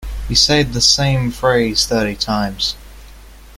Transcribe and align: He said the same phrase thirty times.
He 0.27 0.33
said 0.33 0.73
the 0.73 0.81
same 0.81 1.29
phrase 1.29 1.85
thirty 1.85 2.15
times. 2.15 2.73